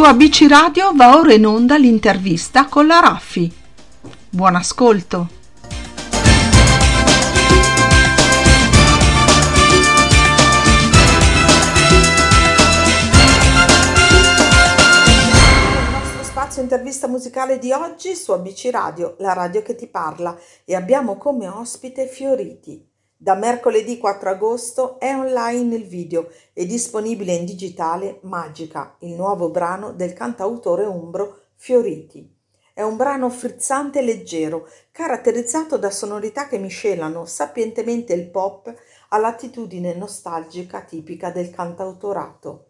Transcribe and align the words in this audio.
Su 0.00 0.06
ABC 0.06 0.46
Radio 0.48 0.94
va 0.94 1.18
ora 1.18 1.34
in 1.34 1.44
onda 1.44 1.76
l'intervista 1.76 2.68
con 2.68 2.86
la 2.86 3.00
Raffi. 3.00 3.52
Buon 4.30 4.56
ascolto. 4.56 5.28
Il 15.04 15.90
nostro 15.92 16.22
spazio 16.22 16.62
intervista 16.62 17.06
musicale 17.06 17.58
di 17.58 17.70
oggi 17.70 18.14
su 18.14 18.32
ABC 18.32 18.70
Radio, 18.72 19.16
la 19.18 19.34
radio 19.34 19.60
che 19.60 19.74
ti 19.74 19.86
parla, 19.86 20.34
e 20.64 20.74
abbiamo 20.74 21.18
come 21.18 21.46
ospite 21.46 22.06
Fioriti. 22.06 22.89
Da 23.22 23.34
mercoledì 23.34 23.98
4 23.98 24.30
agosto 24.30 24.98
è 24.98 25.14
online 25.14 25.76
il 25.76 25.84
video 25.84 26.30
e 26.54 26.64
disponibile 26.64 27.34
in 27.34 27.44
digitale 27.44 28.18
Magica, 28.22 28.96
il 29.00 29.12
nuovo 29.12 29.50
brano 29.50 29.92
del 29.92 30.14
cantautore 30.14 30.86
umbro 30.86 31.40
Fioriti. 31.54 32.34
È 32.72 32.80
un 32.80 32.96
brano 32.96 33.28
frizzante 33.28 33.98
e 33.98 34.04
leggero, 34.04 34.66
caratterizzato 34.90 35.76
da 35.76 35.90
sonorità 35.90 36.48
che 36.48 36.56
miscelano 36.56 37.26
sapientemente 37.26 38.14
il 38.14 38.26
pop 38.30 38.74
all'attitudine 39.10 39.92
nostalgica 39.92 40.80
tipica 40.80 41.30
del 41.30 41.50
cantautorato. 41.50 42.68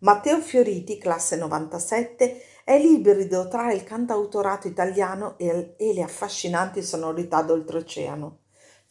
Matteo 0.00 0.42
Fioriti, 0.42 0.98
classe 0.98 1.36
97, 1.36 2.42
è 2.64 2.78
l'ibrido 2.78 3.48
tra 3.48 3.72
il 3.72 3.82
cantautorato 3.82 4.68
italiano 4.68 5.38
e 5.38 5.74
le 5.78 6.02
affascinanti 6.02 6.82
sonorità 6.82 7.40
d'oltreoceano. 7.40 8.40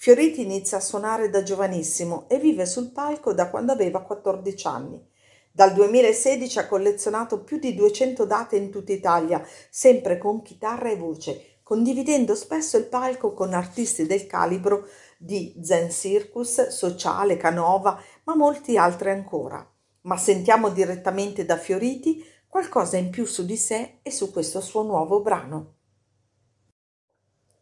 Fioriti 0.06 0.42
inizia 0.42 0.78
a 0.78 0.82
suonare 0.82 1.32
da 1.32 1.42
giovanissimo 1.42 2.26
e 2.28 2.38
vive 2.38 2.68
sul 2.68 2.92
palco 2.92 3.34
da 3.34 3.50
quando 3.50 3.72
aveva 3.72 4.04
14 4.04 4.68
anni. 4.68 5.04
Dal 5.52 5.74
2016 5.74 6.60
ha 6.60 6.68
collezionato 6.68 7.44
più 7.44 7.58
di 7.58 7.74
200 7.74 8.24
date 8.24 8.56
in 8.56 8.70
tutta 8.70 8.92
Italia, 8.92 9.44
sempre 9.72 10.20
con 10.20 10.44
chitarra 10.44 10.92
e 10.92 10.96
voce, 10.96 11.58
condividendo 11.64 12.36
spesso 12.36 12.78
il 12.78 12.86
palco 12.86 13.34
con 13.34 13.56
artisti 13.56 14.06
del 14.06 14.28
calibro 14.28 14.90
di 15.18 15.60
Zen 15.64 15.90
Circus, 15.90 16.68
Sociale, 16.68 17.36
Canova, 17.36 18.00
ma 18.26 18.36
molti 18.36 18.78
altri 18.78 19.10
ancora. 19.10 19.68
Ma 20.02 20.18
sentiamo 20.18 20.70
direttamente 20.70 21.46
da 21.46 21.58
Fioriti 21.58 22.24
qualcosa 22.48 22.98
in 22.98 23.10
più 23.10 23.26
su 23.26 23.44
di 23.44 23.58
sé 23.58 24.02
e 24.04 24.12
su 24.12 24.32
questo 24.32 24.62
suo 24.62 24.84
nuovo 24.84 25.22
brano. 25.22 25.75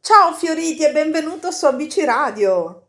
Ciao 0.06 0.34
Fioriti 0.34 0.84
e 0.84 0.92
benvenuto 0.92 1.50
su 1.52 1.66
ABC 1.66 2.04
Radio. 2.04 2.88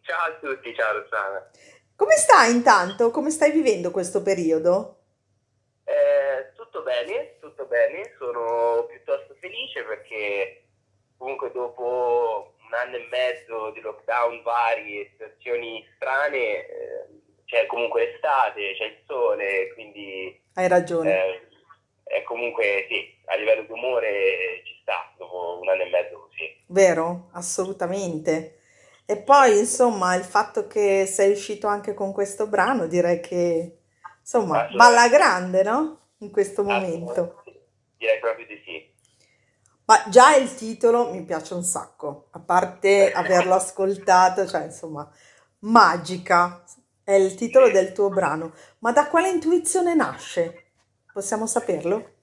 Ciao 0.00 0.30
a 0.32 0.38
tutti, 0.40 0.74
ciao 0.74 0.98
Rossana. 0.98 1.50
Come 1.94 2.16
stai 2.16 2.52
intanto? 2.52 3.10
Come 3.10 3.28
stai 3.28 3.50
vivendo 3.52 3.90
questo 3.90 4.22
periodo? 4.22 5.00
Eh, 5.84 6.52
tutto 6.56 6.80
bene, 6.82 7.36
tutto 7.38 7.66
bene, 7.66 8.14
sono 8.16 8.86
piuttosto 8.88 9.34
felice 9.40 9.82
perché 9.84 10.64
comunque 11.18 11.52
dopo 11.52 12.54
un 12.66 12.72
anno 12.72 12.96
e 12.96 13.08
mezzo 13.10 13.70
di 13.72 13.80
lockdown 13.82 14.40
vari 14.42 15.00
e 15.02 15.08
situazioni 15.12 15.86
strane, 15.96 16.38
eh, 16.66 17.06
c'è 17.44 17.66
comunque 17.66 18.06
l'estate, 18.06 18.72
c'è 18.78 18.84
il 18.86 18.98
sole, 19.06 19.70
quindi 19.74 20.40
Hai 20.54 20.68
ragione. 20.68 21.12
eh, 21.12 21.48
è 22.14 22.22
comunque 22.22 22.86
sì, 22.88 23.12
a 23.24 23.34
livello 23.34 23.62
di 23.62 23.72
umore 23.72 24.62
ci 24.64 24.78
sta 24.82 25.12
dopo 25.18 25.58
un 25.60 25.68
anno 25.68 25.82
e 25.82 25.90
mezzo 25.90 26.20
così. 26.20 26.62
Vero? 26.66 27.30
Assolutamente. 27.32 28.60
E 29.04 29.16
poi, 29.16 29.58
insomma, 29.58 30.14
il 30.14 30.22
fatto 30.22 30.68
che 30.68 31.06
sei 31.06 31.32
uscito 31.32 31.66
anche 31.66 31.92
con 31.92 32.12
questo 32.12 32.46
brano, 32.46 32.86
direi 32.86 33.18
che, 33.18 33.78
insomma, 34.20 34.68
va 34.76 34.86
alla 34.86 35.08
grande, 35.08 35.64
no? 35.64 35.98
In 36.18 36.30
questo 36.30 36.62
momento. 36.62 37.42
Sì. 37.44 37.60
Direi 37.98 38.18
proprio 38.20 38.46
di 38.46 38.62
sì. 38.64 38.92
Ma 39.86 40.04
già 40.08 40.36
il 40.36 40.54
titolo 40.54 41.10
mi 41.10 41.22
piace 41.24 41.54
un 41.54 41.64
sacco, 41.64 42.28
a 42.30 42.38
parte 42.38 43.10
averlo 43.12 43.54
ascoltato, 43.54 44.46
cioè, 44.46 44.62
insomma, 44.62 45.10
Magica 45.60 46.62
è 47.02 47.12
il 47.12 47.34
titolo 47.34 47.70
del 47.70 47.90
tuo 47.92 48.08
brano. 48.08 48.52
Ma 48.78 48.92
da 48.92 49.08
quale 49.08 49.30
intuizione 49.30 49.94
nasce? 49.96 50.63
Possiamo 51.14 51.46
saperlo? 51.46 52.14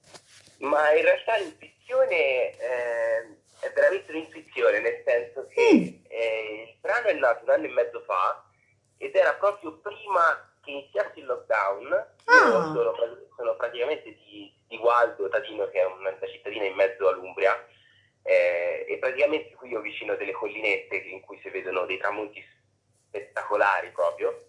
Ma 0.58 0.92
in 0.92 1.02
realtà 1.02 1.38
l'intuizione 1.38 2.50
eh, 2.58 3.20
è 3.60 3.72
veramente 3.74 4.10
un'intuizione, 4.12 4.80
nel 4.80 5.02
senso 5.02 5.46
che 5.48 5.60
Mm. 5.72 6.04
eh, 6.10 6.62
il 6.68 6.76
brano 6.78 7.06
è 7.06 7.14
nato 7.14 7.42
un 7.44 7.50
anno 7.50 7.64
e 7.64 7.70
mezzo 7.70 8.02
fa 8.02 8.44
ed 8.98 9.16
era 9.16 9.32
proprio 9.34 9.78
prima 9.78 10.52
che 10.62 10.70
iniziasse 10.72 11.20
il 11.20 11.24
lockdown. 11.24 11.86
Io 11.88 12.04
Ah. 12.26 12.72
sono, 12.74 12.94
sono 13.34 13.56
praticamente 13.56 14.14
di, 14.14 14.54
di 14.68 14.76
Gualdo, 14.76 15.26
Tadino, 15.30 15.70
che 15.70 15.80
è 15.80 15.84
una, 15.86 16.14
cittadina 16.30 16.66
in 16.66 16.74
mezzo 16.74 17.08
all'Umbria, 17.08 17.66
eh, 18.24 18.84
e 18.88 18.98
praticamente 18.98 19.54
qui 19.54 19.74
ho 19.74 19.80
vicino 19.80 20.14
delle 20.16 20.32
collinette 20.32 20.96
in 20.96 21.22
cui 21.22 21.40
si 21.42 21.48
vedono 21.48 21.86
dei 21.86 21.96
tramonti 21.96 22.44
spettacolari 23.08 23.90
proprio. 23.90 24.48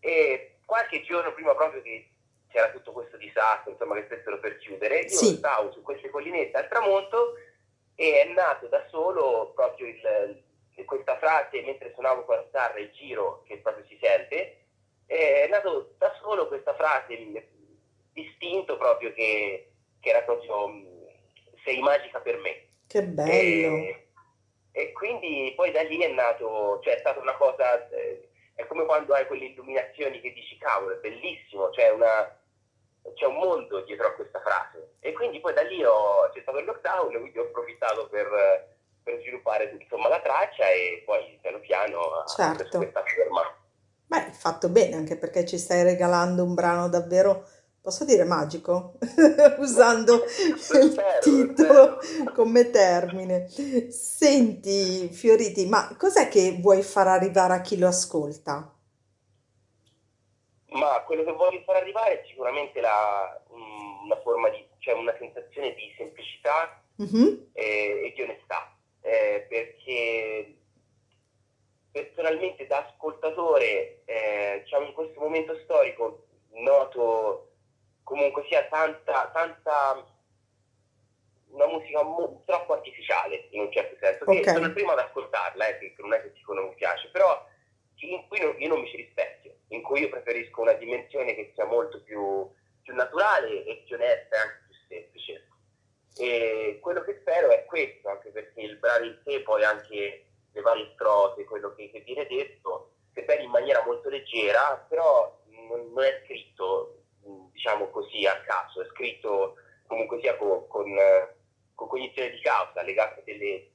E 0.00 0.56
qualche 0.64 1.02
giorno 1.02 1.34
prima 1.34 1.54
proprio 1.54 1.82
che 1.82 2.08
c'era 2.54 2.70
tutto 2.70 2.92
questo 2.92 3.16
disastro, 3.16 3.72
insomma, 3.72 3.96
che 3.96 4.04
stessero 4.04 4.38
per 4.38 4.58
chiudere, 4.58 5.00
io 5.00 5.08
Sì. 5.08 5.34
stavo 5.34 5.72
su 5.72 5.82
queste 5.82 6.08
collinette 6.08 6.56
al 6.56 6.68
tramonto 6.68 7.34
e 7.96 8.22
è 8.22 8.32
nato 8.32 8.68
da 8.68 8.86
solo 8.90 9.50
proprio 9.56 9.88
il- 9.88 10.42
questa 10.84 11.18
frase 11.18 11.62
mentre 11.62 11.92
suonavo 11.92 12.24
con 12.24 12.36
la 12.36 12.42
chitarra 12.44 12.78
il 12.78 12.90
giro 12.92 13.42
che 13.46 13.58
proprio 13.58 13.84
si 13.86 13.98
sente, 14.00 14.66
è 15.06 15.46
nato 15.48 15.94
da 15.98 16.12
solo 16.20 16.46
questa 16.48 16.74
frase 16.74 17.48
distinto 18.12 18.76
proprio 18.76 19.12
che, 19.12 19.72
che 20.00 20.08
era 20.08 20.22
proprio 20.22 20.72
sei 21.64 21.80
magica 21.80 22.20
per 22.20 22.36
me. 22.38 22.68
Che 22.86 23.02
bello. 23.02 23.76
E, 23.76 24.08
e 24.72 24.92
quindi 24.92 25.52
poi 25.56 25.70
da 25.72 25.82
lì 25.82 25.98
è 25.98 26.08
nato, 26.08 26.80
cioè 26.84 26.94
è 26.94 26.98
stata 26.98 27.18
una 27.20 27.34
cosa, 27.36 27.88
eh, 27.90 28.28
è 28.54 28.66
come 28.66 28.84
quando 28.84 29.14
hai 29.14 29.26
quelle 29.26 29.46
illuminazioni 29.46 30.20
che 30.20 30.32
dici 30.32 30.56
cavolo, 30.58 30.94
è 30.94 30.98
bellissimo, 30.98 31.70
c'è, 31.70 31.90
una, 31.90 32.36
c'è 33.12 33.26
un 33.26 33.34
mondo 33.34 33.82
dietro 33.82 34.06
a 34.08 34.12
questa 34.12 34.40
frase. 34.40 34.94
E 35.00 35.12
quindi 35.12 35.40
poi 35.40 35.52
da 35.52 35.62
lì 35.62 35.84
ho, 35.84 36.30
c'è 36.32 36.40
stato 36.40 36.58
il 36.58 36.64
lockdown, 36.64 37.10
quindi 37.20 37.38
ho 37.38 37.42
approfittato 37.42 38.08
per, 38.08 38.26
per 39.02 39.20
sviluppare 39.20 39.76
insomma, 39.78 40.08
la 40.08 40.20
traccia 40.20 40.68
e 40.70 41.02
poi 41.04 41.38
piano 41.40 41.60
piano 41.60 42.24
Certo. 42.34 42.78
questa 42.78 43.02
forma. 43.04 43.42
Beh, 44.06 44.32
fatto 44.32 44.68
bene, 44.68 44.96
anche 44.96 45.16
perché 45.16 45.44
ci 45.44 45.58
stai 45.58 45.82
regalando 45.82 46.44
un 46.44 46.54
brano 46.54 46.88
davvero, 46.88 47.46
posso 47.80 48.04
dire 48.04 48.24
magico, 48.24 48.94
usando 49.58 50.24
il 50.24 51.04
titolo 51.20 51.98
come 52.34 52.70
termine. 52.70 53.48
Senti, 53.90 55.08
Fioriti, 55.08 55.66
ma 55.66 55.94
cos'è 55.98 56.28
che 56.28 56.58
vuoi 56.60 56.82
far 56.82 57.08
arrivare 57.08 57.54
a 57.54 57.60
chi 57.60 57.78
lo 57.78 57.88
ascolta? 57.88 58.73
Ma 60.74 61.02
quello 61.06 61.22
che 61.24 61.32
voglio 61.32 61.62
far 61.62 61.76
arrivare 61.76 62.20
è 62.20 62.26
sicuramente 62.26 62.80
la- 62.80 63.40
un- 63.48 64.00
una 64.04 64.20
forma 64.22 64.48
di, 64.48 64.66
cioè 64.78 64.94
una 64.94 65.14
sensazione 65.18 65.72
di 65.74 65.94
semplicità 65.96 66.82
Mhm, 66.96 67.50
e, 67.52 68.06
e 68.06 68.12
di 68.14 68.22
onestà, 68.22 68.76
eh, 69.00 69.46
perché 69.48 70.56
personalmente 71.92 72.66
da 72.66 72.84
ascoltatore, 72.86 74.02
eh, 74.04 74.60
diciamo 74.64 74.86
in 74.86 74.92
questo 74.94 75.20
momento 75.20 75.56
storico, 75.60 76.26
noto 76.54 77.52
comunque 78.02 78.44
sia 78.48 78.64
tanta, 78.66 79.30
tanta 79.32 80.04
una 81.50 81.66
musica 81.68 82.02
mo- 82.02 82.42
troppo 82.46 82.72
artificiale 82.74 83.46
in 83.50 83.60
un 83.60 83.72
certo 83.72 83.96
senso, 84.00 84.24
che 84.24 84.38
Ok. 84.38 84.48
sono 84.50 84.66
il 84.66 84.72
primo 84.72 84.90
ad 84.90 84.98
ascoltarla, 84.98 85.66
eh, 85.68 85.78
che 85.78 85.94
non 85.98 86.12
è 86.14 86.20
che 86.20 86.32
dico 86.32 86.52
non 86.52 86.66
mi 86.68 86.74
piace, 86.74 87.08
però 87.10 87.46
in 88.00 88.26
cui 88.28 88.40
non- 88.40 88.56
io 88.58 88.68
non 88.68 88.80
mi 88.80 88.88
ci 88.88 88.96
rispecchio, 88.96 89.43
in 89.74 89.82
cui 89.82 90.00
io 90.00 90.08
preferisco 90.08 90.60
una 90.60 90.72
dimensione 90.74 91.34
che 91.34 91.52
sia 91.54 91.64
molto 91.66 92.00
più, 92.02 92.48
più 92.82 92.94
naturale 92.94 93.64
e 93.64 93.82
più 93.86 93.96
onesta 93.96 94.36
e 94.36 94.38
anche 94.38 94.60
più 94.66 94.74
semplice. 94.88 95.48
E 96.16 96.78
quello 96.80 97.02
che 97.02 97.18
spero 97.20 97.50
è 97.50 97.64
questo, 97.64 98.08
anche 98.08 98.30
perché 98.30 98.60
il 98.60 98.76
brano 98.76 99.04
in 99.04 99.18
sé, 99.24 99.40
poi 99.42 99.64
anche 99.64 100.24
le 100.52 100.60
varie 100.60 100.90
strofe, 100.94 101.44
quello 101.44 101.74
che, 101.74 101.90
che 101.90 102.00
viene 102.00 102.26
detto, 102.26 102.90
sebbene 103.12 103.42
in 103.42 103.50
maniera 103.50 103.82
molto 103.84 104.08
leggera, 104.08 104.86
però 104.88 105.36
non, 105.46 105.92
non 105.92 106.04
è 106.04 106.22
scritto, 106.24 107.02
diciamo 107.52 107.88
così, 107.90 108.24
a 108.26 108.40
caso, 108.42 108.82
è 108.82 108.86
scritto 108.86 109.56
comunque 109.86 110.20
sia 110.20 110.36
con, 110.36 110.66
con, 110.68 110.94
con 111.74 111.88
cognizione 111.88 112.30
di 112.30 112.40
causa, 112.40 112.82
legate 112.82 113.20
a 113.20 113.22
delle, 113.24 113.70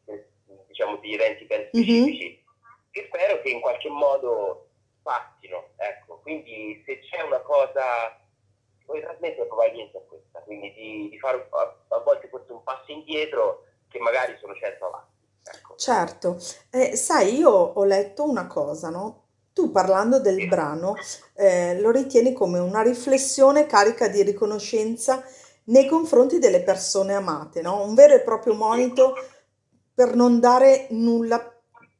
diciamo, 0.67 0.95
degli 0.97 1.13
eventi 1.13 1.43
ben 1.45 1.61
Mhm. 1.61 1.67
specifici, 1.67 2.43
che 2.91 3.05
spero 3.07 3.41
che 3.41 3.49
in 3.49 3.59
qualche 3.59 3.89
modo 3.89 4.68
passino, 5.09 5.69
ecco. 5.77 6.19
Quindi 6.21 6.83
se 6.85 6.99
c'è 6.99 7.23
una 7.23 7.41
cosa 7.41 7.81
che 8.77 8.85
vuoi 8.85 9.01
trasmettere 9.01 9.47
probabilmente 9.47 9.97
è 9.97 10.05
questa, 10.05 10.39
quindi 10.41 10.71
di, 10.73 11.09
di 11.09 11.17
fare 11.17 11.47
a, 11.49 11.95
a 11.95 11.99
volte 12.01 12.27
forse 12.27 12.51
un 12.51 12.61
passo 12.61 12.91
indietro 12.91 13.65
che 13.87 13.97
magari 13.97 14.37
sono 14.39 14.53
certo 14.53 14.85
avanti. 14.85 15.17
Ecco. 15.51 15.75
Certo, 15.75 16.37
Eh, 16.69 16.95
sai, 16.95 17.35
io 17.37 17.49
ho 17.49 17.83
letto 17.83 18.23
una 18.23 18.45
cosa, 18.45 18.89
no? 18.89 19.23
Tu 19.53 19.71
parlando 19.71 20.19
del 20.19 20.47
brano, 20.47 20.93
eh, 21.33 21.79
lo 21.81 21.89
ritieni 21.89 22.33
come 22.33 22.59
una 22.59 22.83
riflessione 22.83 23.65
carica 23.65 24.07
di 24.07 24.21
riconoscenza 24.21 25.23
nei 25.65 25.87
confronti 25.87 26.37
delle 26.37 26.61
persone 26.61 27.15
amate, 27.15 27.61
no? 27.61 27.81
Un 27.83 27.95
vero 27.95 28.13
e 28.13 28.21
proprio 28.21 28.53
monito 28.53 29.15
per 29.93 30.15
non 30.15 30.39
dare 30.39 30.87
nulla 30.91 31.41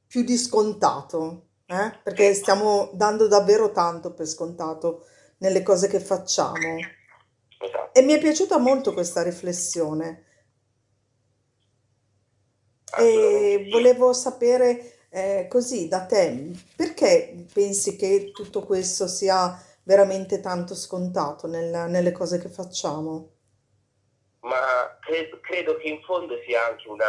più 0.07 0.23
di 0.23 0.37
scontato, 0.37 1.48
eh? 1.69 1.99
Perché 2.03 2.33
stiamo 2.33 2.89
dando 2.93 3.27
davvero 3.27 3.71
tanto 3.71 4.13
per 4.13 4.25
scontato 4.25 5.05
nelle 5.37 5.61
cose 5.61 5.87
che 5.87 5.99
facciamo. 5.99 6.77
Esatto. 7.59 7.93
E 7.93 8.01
mi 8.01 8.13
è 8.13 8.19
piaciuta 8.19 8.57
molto 8.57 8.93
questa 8.93 9.21
riflessione. 9.21 10.23
E 12.97 13.67
volevo 13.71 14.13
sapere, 14.13 15.05
eh, 15.09 15.45
così 15.47 15.87
da 15.87 16.05
te, 16.05 16.51
perché 16.75 17.45
pensi 17.53 17.95
che 17.95 18.31
tutto 18.33 18.63
questo 18.63 19.07
sia 19.07 19.55
veramente 19.83 20.39
tanto 20.39 20.73
scontato 20.75 21.45
nel- 21.47 21.89
nelle 21.89 22.11
cose 22.11 22.39
che 22.39 22.49
facciamo? 22.49 23.29
Ma 24.41 24.97
cre- 25.01 25.29
credo 25.41 25.77
che 25.77 25.87
in 25.89 26.01
fondo 26.01 26.35
sia 26.45 26.65
anche 26.67 26.87
una, 26.87 27.05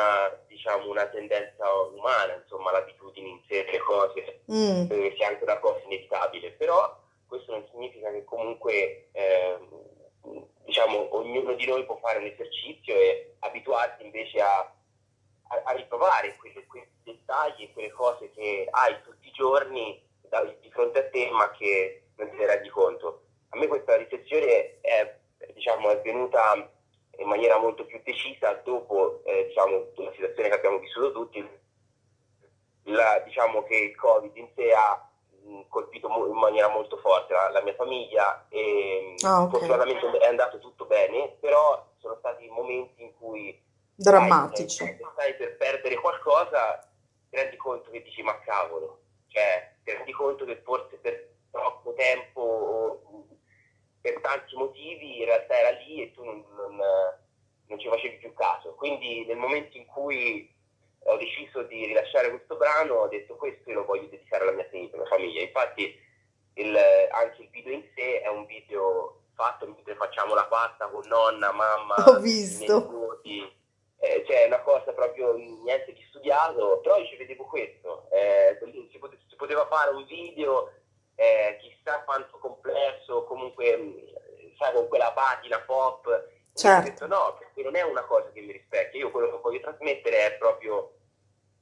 diciamo, 0.60 0.90
una 0.90 1.06
tendenza 1.06 1.64
umana, 1.94 2.34
insomma, 2.34 2.70
l'abitudine 2.70 3.28
in 3.28 3.40
sé 3.48 3.64
delle 3.64 3.78
cose, 3.78 4.42
Mm, 4.50 4.90
eh, 4.90 5.14
sia 5.16 5.28
anche 5.28 5.42
una 5.44 5.58
cosa 5.58 5.80
inevitabile, 5.86 6.50
però 6.52 6.98
questo 7.26 7.52
non 7.52 7.66
significa 7.70 8.10
che 8.10 8.24
comunque, 8.24 9.08
ehm, 9.12 10.48
diciamo, 10.64 11.16
ognuno 11.16 11.54
di 11.54 11.66
noi 11.66 11.84
può 11.86 11.96
fare 12.02 12.18
un 12.18 12.26
esercizio 12.26 12.94
e 12.94 13.36
abituarsi 13.40 14.04
invece 14.04 14.40
a, 14.42 14.58
a, 15.48 15.62
a 15.64 15.72
riprovare 15.72 16.36
quelle- 16.36 16.66
quei 16.66 16.86
dettagli 17.04 17.62
e 17.62 17.72
quelle 17.72 17.90
cose 17.90 18.30
che 18.32 18.68
hai 18.70 19.00
tutti 19.02 19.28
i 19.28 19.32
giorni 19.32 20.02
da- 20.28 20.44
di 20.44 20.70
fronte 20.70 20.98
a 20.98 21.08
te, 21.08 21.30
ma 21.30 21.50
che 21.52 22.02
non 22.16 22.28
ne 22.36 22.46
rendi 22.46 22.68
conto. 22.68 23.22
A 23.50 23.56
me 23.56 23.66
questa 23.66 23.96
riflessione 23.96 24.78
è, 24.82 25.16
diciamo, 25.54 25.88
è 25.90 26.00
venuta 26.02 26.70
in 27.20 27.28
maniera 27.28 27.58
molto 27.58 27.84
più 27.84 28.00
decisa 28.02 28.52
dopo 28.64 29.22
eh, 29.24 29.46
diciamo, 29.48 29.88
la 29.96 30.12
situazione 30.12 30.48
che 30.48 30.54
abbiamo 30.54 30.78
vissuto 30.78 31.12
tutti, 31.12 31.46
la- 32.84 33.20
diciamo 33.24 33.62
che 33.64 33.76
il 33.76 33.96
Covid 33.96 34.36
in 34.36 34.48
sé 34.54 34.72
ha 34.72 35.04
colpito 35.68 36.08
in 36.26 36.36
maniera 36.36 36.68
molto 36.68 36.96
forte 36.98 37.32
la, 37.32 37.50
la 37.50 37.62
mia 37.62 37.74
famiglia 37.74 38.46
e 38.48 39.16
mh, 39.20 39.26
Ah, 39.26 39.42
ok. 39.42 39.50
fortunatamente 39.50 40.18
è 40.18 40.26
andato 40.26 40.58
tutto 40.58 40.84
bene, 40.86 41.36
però 41.40 41.86
sono 41.98 42.16
stati 42.18 42.48
momenti 42.48 43.02
in 43.02 43.14
cui 43.18 43.60
Drammatici. 43.94 44.84
eh, 44.84 44.98
stai 45.12 45.34
per 45.36 45.56
perdere 45.56 45.96
qualcosa, 45.96 46.78
ti 47.28 47.36
rendi 47.36 47.56
conto 47.56 47.90
che 47.90 48.02
dici 48.02 48.22
ma 48.22 48.38
cavolo, 48.40 49.00
cioè 49.28 49.74
ti 49.84 49.90
rendi 49.92 50.12
conto 50.12 50.44
che 50.44 50.60
forse 50.64 50.96
per 50.96 51.28
troppo 51.50 51.92
tempo 51.94 52.40
o 52.40 53.26
per 54.00 54.20
tanti 54.20 54.56
motivi 54.56 55.18
in 55.18 55.24
realtà 55.26 55.58
era 55.58 55.70
lì 55.78 56.02
e 56.02 56.12
tu 56.12 56.24
non, 56.24 56.42
non, 56.56 56.80
facevi 57.90 58.16
più 58.16 58.32
caso. 58.34 58.74
Quindi 58.74 59.24
nel 59.26 59.36
momento 59.36 59.76
in 59.76 59.86
cui 59.86 60.48
ho 61.04 61.16
deciso 61.16 61.62
di 61.62 61.86
rilasciare 61.86 62.30
questo 62.30 62.56
brano 62.56 62.94
ho 62.94 63.08
detto 63.08 63.36
questo 63.36 63.70
lo 63.72 63.84
voglio 63.84 64.08
dedicare 64.08 64.42
alla 64.44 64.52
mia, 64.52 64.68
famiglia. 65.08 65.40
Infatti 65.42 65.98
il- 66.54 66.78
anche 67.12 67.42
il 67.42 67.48
video 67.50 67.72
in 67.72 67.84
sé 67.94 68.20
è 68.20 68.28
un 68.28 68.44
video 68.46 69.22
fatto 69.34 69.66
mentre 69.66 69.94
facciamo 69.94 70.34
la 70.34 70.44
pasta 70.46 70.86
con 70.88 71.06
nonna, 71.06 71.52
mamma, 71.52 71.94
Ho 72.06 72.18
visto. 72.20 72.78
nipoti. 72.80 73.58
Eh, 74.02 74.24
cioè 74.26 74.44
è 74.44 74.46
una 74.46 74.60
cosa 74.60 74.92
proprio 74.92 75.34
niente 75.36 75.92
di 75.92 76.02
studiato, 76.08 76.80
però 76.80 76.96
io 76.96 77.06
ci 77.06 77.16
vedevo 77.16 77.44
questo, 77.44 78.08
eh, 78.10 78.58
si, 78.90 78.98
pote- 78.98 79.18
si 79.28 79.36
poteva 79.36 79.66
fare 79.66 79.90
un 79.90 80.04
video 80.06 80.72
eh, 81.16 81.58
chissà 81.60 82.02
quanto 82.04 82.38
complesso, 82.38 83.24
comunque 83.24 83.76
mh, 83.76 84.54
sai 84.58 84.72
con 84.72 84.88
quella 84.88 85.12
patina 85.12 85.60
pop, 85.60 86.06
invece 86.60 86.78
ho 86.78 86.82
Certo. 86.82 86.90
detto 86.90 87.06
no, 87.06 87.36
perché 87.38 87.62
non 87.62 87.76
è 87.76 87.82
una 87.82 88.04
cosa 88.04 88.30
che 88.32 88.40
mi 88.40 88.52
rispecchia, 88.52 89.00
io 89.00 89.10
quello 89.10 89.30
che 89.30 89.38
voglio 89.42 89.60
trasmettere 89.60 90.26
è 90.26 90.36
proprio 90.38 90.94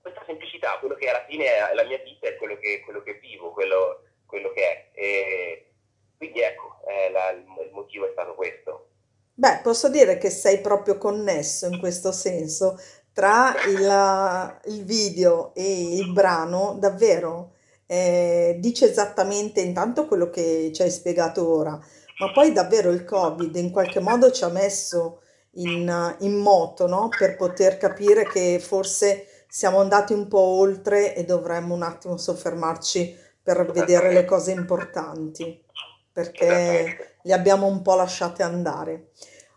questa 0.01 0.23
semplicità, 0.27 0.79
quello 0.79 0.95
che 0.95 1.09
alla 1.09 1.25
fine 1.27 1.45
è 1.47 1.75
la 1.75 1.85
mia 1.85 1.99
vita, 1.99 2.29
è 2.29 2.37
quello 2.37 2.57
che, 2.59 2.81
quello 2.85 3.03
che 3.03 3.15
vivo, 3.15 3.53
quello, 3.53 4.03
quello 4.27 4.51
che 4.53 4.63
è. 4.63 4.91
E 4.95 5.73
quindi 6.17 6.41
ecco, 6.41 6.81
la- 7.13 7.31
il 7.31 7.45
il 7.67 7.73
motivo 7.73 8.07
è 8.07 8.11
stato 8.13 8.35
questo. 8.35 8.89
Beh, 9.35 9.61
posso 9.63 9.89
dire 9.89 10.19
che 10.19 10.31
sei 10.31 10.61
proprio 10.61 10.99
connesso 10.99 11.67
in 11.67 11.79
questo 11.79 12.11
senso 12.13 12.79
tra 13.13 13.55
il, 13.67 14.73
il 14.75 14.85
video 14.85 15.55
e 15.55 15.95
il 15.97 16.13
brano, 16.13 16.77
davvero. 16.79 17.53
Eh, 17.87 18.57
dice 18.59 18.91
esattamente 18.91 19.61
intanto 19.61 20.07
quello 20.07 20.29
che 20.29 20.71
ci 20.75 20.83
hai 20.83 20.91
spiegato 20.91 21.49
ora, 21.49 21.79
ma 22.19 22.33
poi 22.33 22.53
davvero 22.53 22.91
il 22.91 23.05
Covid 23.05 23.55
in 23.57 23.71
qualche 23.71 24.01
modo 24.01 24.31
ci 24.31 24.45
ha 24.45 24.49
messo 24.49 25.23
in, 25.53 26.17
in 26.21 26.37
moto, 26.37 26.87
no? 26.87 27.09
Per 27.17 27.37
poter 27.37 27.79
capire 27.79 28.27
che 28.27 28.59
forse 28.61 29.27
siamo 29.49 29.81
andati 29.81 30.13
un 30.13 30.29
po' 30.29 30.39
oltre 30.39 31.15
e 31.15 31.25
dovremmo 31.25 31.75
un 31.75 31.83
attimo 31.83 32.17
soffermarci 32.17 33.17
per 33.43 33.71
vedere 33.71 34.13
le 34.13 34.25
cose 34.25 34.51
importanti, 34.53 35.65
perché 36.13 37.17
le 37.23 37.33
abbiamo 37.33 37.67
un 37.67 37.81
po' 37.83 37.95
lasciate 37.95 38.43
andare. 38.43 39.11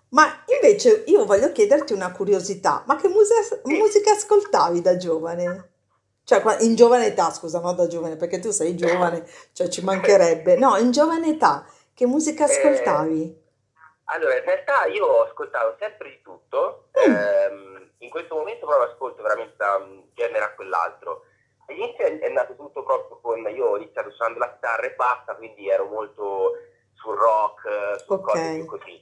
Ma 0.10 0.44
invece 0.62 1.04
io 1.08 1.26
voglio 1.26 1.52
chiederti 1.52 1.94
una 1.94 2.12
curiosità, 2.12 2.84
ma 2.86 2.96
che 2.96 3.08
musica, 3.08 3.62
musica 3.66 4.12
ascoltavi 4.12 4.82
da 4.82 4.98
giovane? 4.98 5.70
Cioè, 6.24 6.42
in 6.62 6.76
giovane 6.76 7.08
età, 7.08 7.32
scusa, 7.32 7.60
no 7.60 7.74
da 7.74 7.88
giovane, 7.88 8.16
perché 8.16 8.40
tu 8.40 8.52
sei 8.52 8.76
giovane, 8.76 9.26
cioè 9.52 9.68
ci 9.68 9.84
mancherebbe. 9.84 10.56
No, 10.56 10.78
in 10.78 10.92
giovane 10.92 11.30
età, 11.30 11.66
che 11.94 12.06
musica 12.06 12.46
Eh, 12.46 12.48
ascoltavi? 12.48 13.40
allora, 14.06 14.36
in 14.38 14.44
realtà 14.44 14.86
io 14.86 15.06
ho 15.06 15.22
ascoltato 15.24 15.76
sempre 15.80 16.10
di 16.10 16.22
tutto, 16.22 16.90
Mm, 17.08 17.12
ehm, 17.16 17.90
in 18.00 18.10
questo 18.10 18.36
momento 18.36 18.66
proprio 18.66 18.92
ascolto 18.92 19.22
veramente 19.22 19.56
da 19.58 19.76
un 19.76 20.04
genere 20.14 20.44
a 20.44 20.54
quell'altro. 20.54 21.24
All'inizio 21.68 22.06
è, 22.06 22.20
è 22.20 22.30
nato 22.30 22.56
tutto 22.56 22.84
proprio 22.84 23.20
con, 23.22 23.40
io 23.56 23.68
ho 23.68 23.78
iniziato 23.78 24.12
suonando 24.12 24.40
la 24.40 24.52
chitarra 24.52 24.84
e 24.84 24.94
basta, 24.96 25.36
quindi 25.36 25.70
ero 25.70 25.86
molto 25.86 26.52
sul 26.94 27.16
rock, 27.16 27.66
eh, 27.66 28.00
su 28.00 28.20
cose 28.20 28.56
più 28.56 28.66
ok. 28.66 28.66
così. 28.66 29.02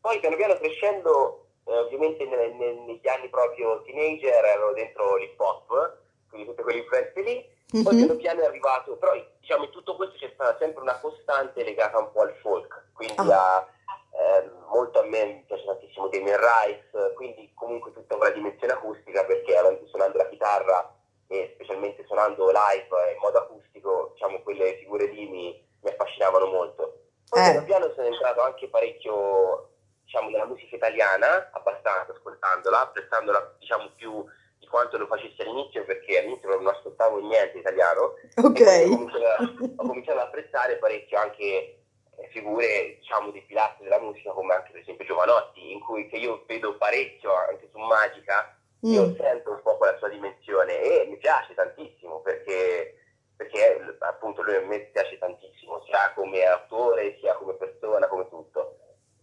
Poi 0.00 0.18
piano 0.20 0.36
piano 0.36 0.54
crescendo, 0.56 1.46
eh, 1.64 1.78
ovviamente 1.78 2.24
ne- 2.24 2.52
ne- 2.54 2.84
negli 2.84 3.08
anni 3.08 3.28
proprio 3.28 3.82
teenager 3.82 4.44
ero 4.44 4.72
dentro 4.72 5.16
l'hip 5.16 5.38
hop, 5.38 5.98
quindi 6.28 6.48
tutte 6.48 6.62
quelle 6.62 6.80
influenze 6.80 7.20
lì. 7.22 7.56
Poi 7.82 7.94
piano 7.94 8.12
Mhm. 8.14 8.18
piano 8.18 8.40
è 8.40 8.46
arrivato, 8.46 8.96
però 8.96 9.12
diciamo 9.40 9.64
in 9.64 9.70
tutto 9.70 9.94
questo 9.94 10.16
stata 10.38 10.56
sempre 10.58 10.82
una 10.82 10.98
costante 11.00 11.64
legata 11.64 11.98
un 11.98 12.12
po' 12.12 12.22
al 12.22 12.34
folk, 12.40 12.90
quindi 12.94 13.16
Ah, 13.18 13.56
a, 13.56 13.68
ehm, 14.12 14.66
molto 14.68 15.00
a 15.00 15.04
me 15.04 15.24
mi 15.24 15.44
piace 15.46 15.64
tantissimo 15.64 16.06
Damien 16.06 16.38
Rice, 16.38 17.12
quindi 17.14 17.50
comunque 17.54 17.92
tutta 17.92 18.14
una 18.14 18.30
dimensione 18.30 18.72
acustica 18.72 19.24
perché 19.24 19.56
suonando 19.88 20.18
la 20.18 20.28
chitarra 20.28 20.94
e 21.26 21.50
specialmente 21.54 22.04
suonando 22.06 22.50
live 22.50 23.08
eh, 23.08 23.12
in 23.14 23.18
modo 23.20 23.38
acustico, 23.38 24.10
diciamo 24.12 24.40
quelle 24.42 24.76
figure 24.78 25.06
lì 25.06 25.28
mi, 25.28 25.66
mi 25.80 25.90
affascinavano 25.90 26.46
molto. 26.46 27.00
Poi 27.28 27.42
piano 27.42 27.58
eh, 27.58 27.64
piano 27.64 27.92
sono 27.94 28.06
entrato 28.06 28.40
anche 28.42 28.68
parecchio, 28.68 29.70
diciamo, 30.04 30.30
nella 30.30 30.46
musica 30.46 30.76
italiana, 30.76 31.50
abbastanza 31.52 32.12
ascoltandola, 32.12 32.80
apprezzandola, 32.80 33.56
diciamo, 33.58 33.90
più 33.96 34.24
quanto 34.68 34.98
lo 34.98 35.06
facessi 35.06 35.42
all'inizio, 35.42 35.84
perché 35.84 36.18
all'inizio 36.18 36.48
non 36.48 36.66
ascoltavo 36.66 37.18
niente 37.20 37.58
italiano, 37.58 38.14
ok. 38.36 38.60
ho 38.60 38.96
cominciato, 38.96 39.42
ho 39.76 39.86
cominciato 39.86 40.18
ad 40.18 40.26
apprezzare 40.26 40.76
parecchio 40.76 41.18
anche 41.18 41.44
eh, 41.44 42.28
figure, 42.30 42.96
diciamo, 43.00 43.30
dei 43.30 43.42
pilastri 43.42 43.84
della 43.84 44.00
musica, 44.00 44.32
come 44.32 44.54
anche 44.54 44.72
per 44.72 44.80
esempio 44.80 45.04
Giovanotti, 45.04 45.72
in 45.72 45.80
cui 45.80 46.08
che 46.08 46.16
io 46.16 46.44
vedo 46.46 46.76
parecchio 46.76 47.32
anche 47.34 47.68
su 47.70 47.78
Magica, 47.78 48.56
io 48.82 49.08
Mm, 49.08 49.16
sento 49.16 49.50
un 49.50 49.62
po' 49.62 49.76
quella 49.76 49.96
sua 49.98 50.08
dimensione 50.08 50.80
e 50.80 51.06
mi 51.08 51.16
piace 51.16 51.52
tantissimo 51.54 52.20
perché, 52.20 52.94
perché 53.36 53.96
appunto 53.98 54.42
lui 54.42 54.54
a 54.54 54.60
me 54.60 54.78
piace 54.92 55.18
tantissimo, 55.18 55.82
sia 55.84 56.12
come 56.14 56.44
autore, 56.44 57.16
sia 57.18 57.34
come 57.34 57.54
persona, 57.54 58.06
come 58.06 58.28
tutto. 58.28 58.78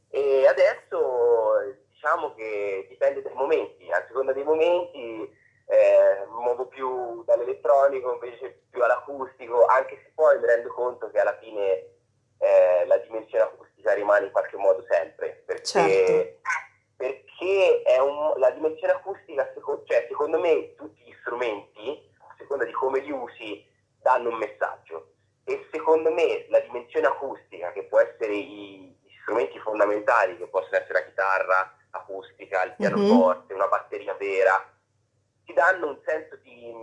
E 0.10 0.46
adesso 0.46 1.85
diciamo 2.06 2.36
che 2.36 2.86
dipende 2.88 3.24
dai 3.24 3.34
momenti, 3.34 3.90
a 3.90 4.06
seconda 4.08 4.32
dei 4.32 4.44
momenti 4.44 5.28
eh, 5.66 6.26
muovo 6.28 6.68
più 6.68 7.24
dall'elettronico 7.24 8.14
invece 8.14 8.66
più 8.70 8.84
all'acustico, 8.84 9.66
anche 9.66 10.00
se 10.04 10.12
poi 10.14 10.38
mi 10.38 10.46
rendo 10.46 10.72
conto 10.72 11.10
che 11.10 11.20
alla 11.20 11.36
fine 11.40 11.94
eh, 12.38 12.86
la 12.86 12.98
dimensione 12.98 13.46
acustica 13.46 13.94
rimane 13.94 14.28
in 14.28 14.32
qualche 14.32 14.56
modo 14.56 14.86
sempre, 14.88 15.44
certo. 15.64 15.90
perché, 15.90 16.42
perché 16.96 17.82
è 17.82 17.98
un- 17.98 18.34
la 18.38 18.52
dimensione 18.52 18.94
acustica, 18.94 19.50
seco- 19.56 19.82
cioè 19.86 20.06
secondo 20.08 20.40
me 20.40 20.76
tutti 20.76 21.02
gli 21.02 21.16
strumenti, 21.22 22.08
a 22.20 22.36
seconda 22.38 22.66
di 22.66 22.72
come 22.72 23.00
li 23.00 23.10
usi, 23.10 23.66
danno 24.00 24.30
un 24.30 24.36
messaggio. 24.36 25.14
E 25.44 25.68
secondo 25.72 26.12
me 26.12 26.46
la 26.50 26.60
dimensione 26.60 27.08
acustica, 27.08 27.72
che 27.72 27.86
può 27.86 28.00
essere 28.00 28.34
i, 28.36 28.96
gli 29.02 29.18
strumenti 29.22 29.58
fondamentali, 29.60 30.38
che 30.38 30.48
possono 30.48 30.78
essere 30.78 31.00
la 31.00 31.06
chitarra 31.06 31.75
acustica, 31.96 32.64
il 32.64 32.70
Mhm. 32.72 32.76
pianoforte, 32.78 33.54
una 33.54 33.68
batteria 33.68 34.14
vera, 34.16 34.72
ti 35.46 35.54
danno 35.54 35.88
un 35.88 36.00
senso 36.06 36.36
di, 36.38 36.74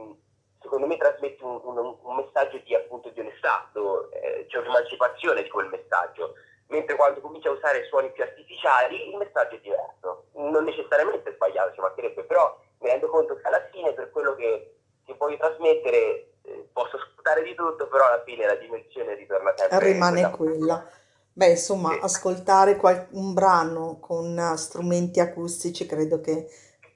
secondo 0.61 0.87
me 0.87 0.97
trasmetti 0.97 1.43
un, 1.43 1.61
un- 1.63 1.97
un 2.03 2.17
messaggio 2.17 2.59
di 2.59 2.75
appunto 2.75 3.09
di 3.11 3.21
onestà, 3.21 3.71
eh, 4.13 4.47
c'è 4.49 4.59
un'emancipazione 4.59 5.43
di 5.43 5.49
quel 5.49 5.69
messaggio, 5.69 6.35
mentre 6.69 6.97
quando 6.97 7.21
cominci 7.21 7.49
a 7.49 7.53
usare 7.53 7.85
suoni 7.87 8.11
più 8.13 8.23
artificiali 8.23 9.11
il 9.11 9.17
messaggio 9.17 9.57
è 9.57 9.61
diverso. 9.61 10.25
Non 10.35 10.65
necessariamente 10.65 11.35
sbagliato, 11.35 11.75
ci 11.75 11.81
mancherebbe, 11.81 12.25
però 12.25 12.59
mi 12.79 12.89
rendo 12.89 13.09
conto 13.09 13.35
che 13.37 13.47
alla 13.47 13.67
fine 13.71 13.93
per 13.93 14.11
quello 14.11 14.35
che, 14.35 14.77
che 15.05 15.15
voglio 15.15 15.37
trasmettere 15.37 16.29
eh, 16.45 16.69
posso 16.73 16.97
ascoltare 16.97 17.43
di 17.43 17.55
tutto, 17.55 17.87
però 17.89 18.07
alla 18.07 18.23
fine 18.25 18.47
la 18.47 18.55
dimensione 18.55 19.15
ritorna 19.15 19.53
sempre 19.57 19.93
Rimane 19.93 20.31
quella. 20.31 20.89
Beh, 21.35 21.51
insomma, 21.51 21.99
Sì, 21.99 22.01
ascoltare 22.01 22.77
qual- 22.77 23.09
un 23.13 23.33
brano 23.33 23.99
con 24.01 24.39
eh, 24.39 24.57
strumenti 24.57 25.19
acustici 25.21 25.87
credo 25.87 26.21
che 26.21 26.49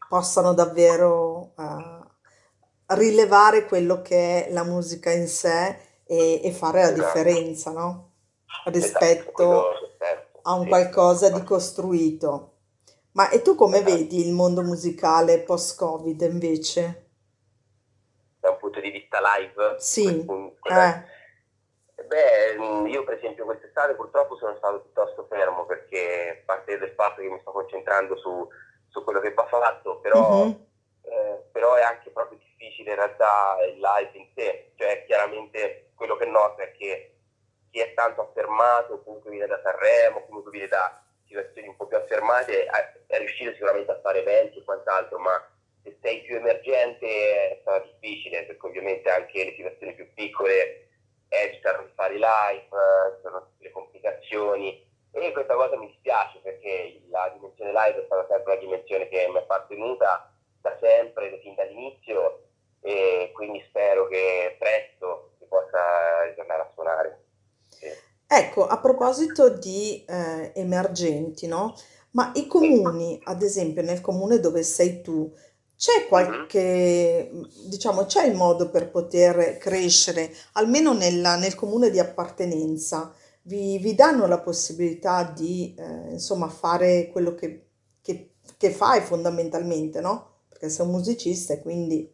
possano 0.06 0.52
davvero 0.54 1.52
eh, 1.58 2.94
rilevare 2.96 3.66
quello 3.66 4.02
che 4.02 4.46
è 4.46 4.52
la 4.52 4.62
musica 4.64 5.10
in 5.10 5.26
sé 5.28 5.78
e, 6.04 6.40
e 6.44 6.52
fare 6.52 6.82
la 6.82 6.90
esatto, 6.90 6.92
differenza, 6.92 7.72
no? 7.72 8.12
esatto, 8.78 9.32
quello 9.32 9.68
Rispetto 9.68 9.78
c'è 9.78 9.86
sempre, 9.98 10.42
a 10.42 10.54
un 10.54 10.66
sì, 10.66 10.68
qualcosa 10.68 11.30
di 11.30 11.42
costruito. 11.42 12.52
Ma 13.12 13.30
e 13.30 13.42
tu 13.42 13.54
come 13.54 13.82
esatto. 13.82 13.82
vedi 13.82 14.26
il 14.26 14.32
mondo 14.34 14.62
musicale 14.62 15.40
post-Covid 15.40 16.20
invece? 16.22 17.04
da 18.40 18.50
un 18.50 18.56
punto 18.58 18.80
di 18.80 18.90
vista 18.90 19.18
live, 19.20 19.90
quel 20.00 20.16
Sì, 20.16 20.24
punto, 20.24 20.58
eh, 20.66 21.04
Beh, 22.06 22.56
mh, 22.56 22.86
io 22.86 23.04
per 23.04 23.14
esempio 23.14 23.44
quest'estate 23.44 23.94
purtroppo 23.94 24.36
sono 24.36 24.54
stato 24.56 24.80
piuttosto 24.80 25.26
fermo 25.28 25.66
perché 25.66 26.38
a 26.40 26.44
parte 26.44 26.78
del 26.78 26.92
fatto 26.92 27.20
che 27.20 27.28
mi 27.28 27.40
sto 27.40 27.50
concentrando 27.50 28.16
su, 28.16 28.48
su 28.88 29.02
quello 29.02 29.20
che 29.20 29.34
va 29.34 29.46
fatto, 29.46 29.98
però, 30.00 30.44
mhm, 30.44 30.66
eh, 31.02 31.42
però 31.50 31.74
è 31.74 31.82
anche 31.82 32.10
proprio 32.10 32.38
difficile 32.38 32.90
in 32.90 32.96
realtà 32.96 33.56
il 33.68 33.80
live 33.80 34.10
in 34.12 34.28
sé, 34.34 34.72
cioè 34.76 35.04
chiaramente 35.06 35.90
quello 35.96 36.16
che 36.16 36.26
noto 36.26 36.62
è 36.62 36.70
che 36.72 37.16
chi 37.70 37.80
è 37.80 37.92
tanto 37.94 38.22
affermato, 38.22 39.02
comunque 39.02 39.30
viene 39.30 39.46
da 39.46 39.60
Sanremo, 39.62 40.24
comunque 40.26 40.50
viene 40.52 40.68
da 40.68 41.02
situazioni 41.26 41.68
un 41.68 41.76
po' 41.76 41.86
più 41.86 41.96
affermate, 41.96 42.66
è, 42.66 42.92
è 43.06 43.18
riuscito 43.18 43.52
sicuramente 43.52 43.90
a 43.90 44.00
fare 44.00 44.20
eventi 44.20 44.58
e 44.58 44.64
quant'altro, 44.64 45.18
ma 45.18 45.44
se 45.82 45.98
sei 46.00 46.22
più 46.22 46.36
emergente 46.36 47.06
è 47.06 47.58
stato 47.60 47.88
difficile, 47.98 48.44
perché 48.44 48.66
ovviamente 48.66 49.10
anche 49.10 49.44
le 49.44 49.54
situazioni 49.56 49.94
più 49.94 50.12
piccole 50.14 50.85
evitano 51.28 51.82
di 51.82 51.92
fare 51.94 52.14
i 52.14 52.18
live, 52.18 52.68
eh, 52.70 53.16
ci 53.16 53.22
sono 53.22 53.38
tutte 53.40 53.64
le 53.64 53.70
complicazioni 53.70 54.84
e 55.10 55.32
questa 55.32 55.54
cosa 55.54 55.76
mi 55.78 55.86
dispiace 55.86 56.38
perché 56.42 57.00
la 57.08 57.30
dimensione 57.32 57.72
live 57.72 58.02
è 58.02 58.04
stata 58.04 58.26
sempre 58.28 58.52
una 58.52 58.60
dimensione 58.60 59.08
che 59.08 59.26
mi 59.28 59.36
è 59.36 59.38
appartenuta 59.38 60.32
da 60.60 60.76
sempre, 60.80 61.38
fin 61.42 61.54
dall'inizio 61.54 62.42
e 62.80 63.30
quindi 63.34 63.64
spero 63.68 64.06
che 64.08 64.56
presto 64.58 65.30
si 65.38 65.46
possa 65.46 66.22
ritornare 66.24 66.62
a 66.62 66.70
suonare. 66.74 67.24
Sì. 67.68 67.86
Ecco, 68.28 68.66
a 68.66 68.78
proposito 68.78 69.48
di 69.48 70.04
eh, 70.06 70.52
emergenti, 70.54 71.46
no? 71.46 71.74
Ma 72.10 72.32
i 72.34 72.46
comuni, 72.46 73.20
ad 73.24 73.42
esempio 73.42 73.82
nel 73.82 74.00
comune 74.00 74.40
dove 74.40 74.62
sei 74.62 75.00
tu, 75.00 75.32
c'è 75.76 76.06
Mhm. 76.08 76.08
qualche, 76.08 77.30
diciamo, 77.68 78.06
c'è 78.06 78.24
il 78.26 78.34
modo 78.36 78.70
per 78.70 78.90
poter 78.90 79.58
crescere, 79.58 80.32
almeno 80.54 80.92
nella- 80.94 81.36
nel 81.36 81.54
comune 81.54 81.90
di 81.90 81.98
appartenenza? 81.98 83.12
Vi, 83.42 83.78
vi 83.78 83.94
danno 83.94 84.26
la 84.26 84.40
possibilità 84.40 85.22
di, 85.24 85.74
eh, 85.78 86.12
insomma, 86.12 86.48
fare 86.48 87.08
quello 87.12 87.34
che, 87.34 87.66
che- 88.02 88.32
che 88.56 88.70
fai 88.70 89.00
fondamentalmente, 89.02 90.00
no? 90.00 90.40
Perché 90.48 90.68
sei 90.68 90.86
un 90.86 90.92
musicista 90.92 91.52
e 91.54 91.60
quindi... 91.62 92.12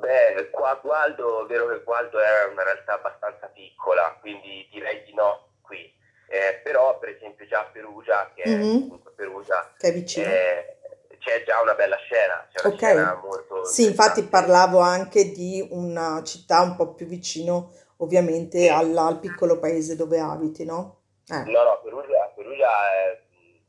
Beh, 0.00 0.48
qua 0.50 0.70
a 0.70 0.74
Gualdo, 0.76 1.44
è 1.44 1.46
vero 1.46 1.68
che 1.68 1.82
Gualdo 1.84 2.18
è 2.18 2.44
una 2.50 2.62
realtà 2.64 2.94
abbastanza 2.94 3.48
piccola, 3.48 4.16
quindi 4.20 4.66
direi 4.72 5.04
di 5.04 5.12
no 5.14 5.48
qui. 5.60 5.92
Eh, 6.26 6.60
però 6.62 6.98
per 6.98 7.10
esempio 7.10 7.46
già 7.46 7.60
a 7.60 7.64
Perugia, 7.66 8.30
che 8.34 8.42
è 8.42 8.72
Mhm, 8.72 8.80
comunque 8.86 9.12
Perugia, 9.12 9.70
che 9.76 9.88
è 9.88 9.92
vicino. 9.92 10.32
eh, 10.32 10.78
c'è 11.20 11.44
già 11.44 11.60
una 11.60 11.74
bella 11.74 11.96
scena, 11.96 12.48
c'è 12.52 12.66
una 12.66 12.76
scena 12.76 13.12
Ok, 13.12 13.22
molto 13.22 13.64
sì, 13.64 13.84
infatti 13.84 14.24
parlavo 14.24 14.80
anche 14.80 15.30
di 15.30 15.66
una 15.70 16.22
città 16.24 16.60
un 16.62 16.74
po' 16.76 16.94
più 16.94 17.06
vicino, 17.06 17.72
ovviamente, 17.98 18.58
Sì. 18.58 18.68
al, 18.68 18.96
al 18.96 19.20
piccolo 19.20 19.58
paese 19.58 19.94
dove 19.94 20.18
abiti, 20.18 20.64
no? 20.64 21.02
Eh, 21.28 21.44
No, 21.44 21.62
no, 21.62 21.80
Perugia, 21.82 22.32
Perugia 22.34 22.68
è, 22.92 23.20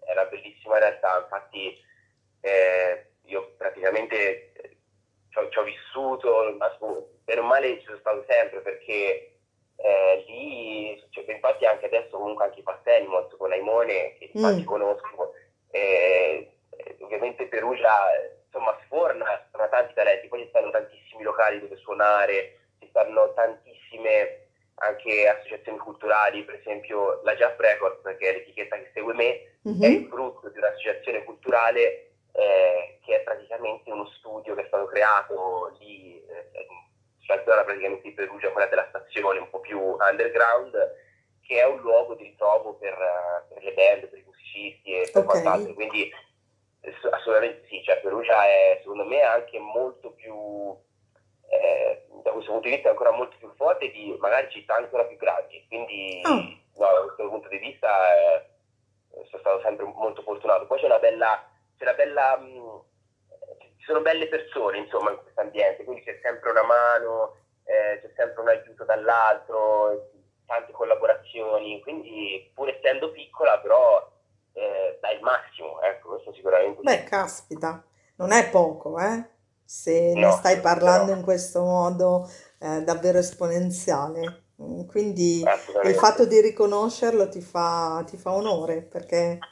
è 0.06 0.12
una 0.14 0.26
bellissima 0.26 0.80
realtà, 0.80 1.20
infatti 1.22 1.78
eh, 2.42 3.12
io 3.26 3.54
praticamente 3.58 4.52
eh, 4.54 4.78
ci 5.28 5.58
ho, 5.58 5.64
vissuto, 5.64 6.56
ma 6.58 6.76
o 6.80 7.44
male 7.44 7.80
ci 7.80 7.86
sono 7.86 7.98
stato 8.00 8.26
sempre 8.28 8.60
perché 8.62 9.40
eh, 9.76 10.24
lì, 10.28 11.04
cioè, 11.10 11.32
infatti 11.32 11.66
anche 11.66 11.86
adesso 11.86 12.18
comunque 12.18 12.46
anche 12.46 12.60
i 12.60 12.64
Passenimos 12.64 13.36
con 13.38 13.52
Aimone, 13.52 14.16
che 14.18 14.30
infatti 14.34 14.62
mm, 14.62 14.66
conosco, 14.66 15.34
eh, 15.72 16.51
ovviamente 17.16 17.48
Perugia 17.48 18.14
eh, 18.16 18.38
insomma 18.46 18.78
sforna, 18.86 19.26
sono 19.52 19.70
tanti 19.70 19.94
talenti, 19.94 20.28
poi 20.28 20.44
ci 20.44 20.50
stanno 20.50 20.72
tantissimi 20.72 21.24
locali 21.24 21.60
dove 21.60 21.76
suonare, 21.78 22.58
ci 22.80 22.88
stanno 22.90 23.34
tantissime 23.34 24.48
anche 24.76 25.28
associazioni 25.28 25.78
culturali, 25.78 26.44
per 26.44 26.56
esempio 26.56 27.22
la 27.24 27.36
Jazz 27.36 27.58
Records, 27.58 28.02
che 28.18 28.30
è 28.30 28.34
l'etichetta 28.34 28.78
che 28.78 28.92
segue 28.94 29.14
me, 29.14 29.34
è 29.34 29.86
il 29.86 30.02
mhm, 30.02 30.10
frutto 30.10 30.50
di 30.50 30.58
un'associazione 30.58 31.24
culturale 31.24 32.12
eh, 32.34 33.00
che 33.04 33.18
è 33.18 33.22
praticamente 33.22 33.92
uno 33.92 34.08
studio 34.18 34.56
che 34.56 34.64
è 34.64 34.68
stato 34.68 34.86
creato 34.86 35.76
lì, 35.80 36.24
eh, 36.26 36.68
sulla 37.20 37.44
zona 37.46 37.64
praticamente 37.64 38.08
di 38.08 38.14
Perugia, 38.14 38.50
quella 38.50 38.68
della 38.68 38.88
stazione, 38.90 39.40
un 39.40 39.50
po' 39.50 39.60
più 39.60 39.80
underground, 39.80 40.76
che 41.42 41.60
è 41.60 41.66
un 41.66 41.80
luogo 41.82 42.16
di 42.16 42.24
ritrovo 42.24 42.74
per, 42.76 42.94
eh, 42.94 43.54
per 43.54 43.64
le 43.64 43.74
band, 43.74 44.08
per 44.08 44.20
i 44.20 44.26
musicisti 44.26 44.94
e 44.94 45.10
per 45.12 45.24
ok, 45.24 45.30
quant'altro. 45.30 45.74
Quindi 45.74 46.10
eh, 46.10 46.14
assolutamente 47.22 47.68
sì, 47.68 47.82
cioè 47.84 48.02
Perugia 48.02 48.46
è 48.46 48.80
secondo 48.82 49.06
me 49.06 49.22
anche 49.22 49.60
molto 49.60 50.12
più, 50.12 50.76
eh, 51.48 52.06
da 52.24 52.32
questo 52.32 52.52
punto 52.52 52.68
di 52.68 52.76
vista, 52.76 52.90
ancora 52.90 53.12
molto 53.12 53.38
più 53.38 53.54
forte 53.56 53.90
di 53.92 54.16
magari 54.20 54.50
città 54.50 54.76
ancora 54.76 55.06
più 55.06 55.18
grandi. 55.18 55.64
Quindi 55.68 56.22
no, 56.24 56.52
da 56.74 57.02
questo 57.04 57.30
punto 57.30 57.48
di 57.48 57.58
vista 57.60 57.90
eh, 58.16 58.50
sono 59.30 59.40
stato 59.40 59.62
sempre 59.62 59.86
molto 59.86 60.22
fortunato. 60.24 60.66
Poi 60.66 60.80
c'è 60.80 60.86
una 60.86 61.00
bella, 61.00 61.48
c'è 61.78 61.84
una 61.84 61.94
bella, 61.94 62.38
mh, 62.38 62.82
ci 63.78 63.86
sono 63.86 64.02
belle 64.02 64.28
persone 64.28 64.80
insomma 64.80 65.12
in 65.12 65.18
questo 65.22 65.42
ambiente, 65.42 65.84
quindi 65.84 66.04
c'è 66.04 66.20
sempre 66.22 66.50
una 66.52 66.64
mano, 66.64 67.36
eh, 67.66 68.00
c'è 68.02 68.12
sempre 68.16 68.42
un 68.42 68.50
aiuto 68.50 68.84
dall'altro, 68.84 70.10
tante 70.46 70.72
collaborazioni, 70.72 71.82
quindi 71.82 72.52
pur 72.54 72.70
essendo 72.70 73.12
piccola 73.12 73.60
però 73.60 74.10
eh, 74.54 74.98
dà 75.02 75.12
il 75.12 75.22
massimo, 75.22 75.82
ecco, 75.82 76.10
questo 76.10 76.34
sicuramente 76.34 76.84
beh, 76.84 77.04
sì. 77.04 77.06
caspita, 77.06 77.84
non 78.16 78.32
è 78.32 78.50
poco, 78.50 79.00
eh? 79.00 79.30
Se 79.64 80.16
ne 80.16 80.32
No, 80.32 80.32
stai 80.32 80.60
parlando 80.60 81.12
in 81.12 81.22
questo 81.24 81.62
modo 81.62 82.30
eh, 82.60 82.82
davvero 82.84 83.20
esponenziale. 83.20 84.46
Mm, 84.62 84.84
Quindi 84.88 85.50
il 85.82 85.96
fatto 85.96 86.26
di 86.26 86.42
riconoscerlo 86.42 87.30
ti 87.30 87.42
fa, 87.42 88.04
ti 88.10 88.18
fa 88.18 88.34
onore, 88.34 88.82
perché 88.82 89.48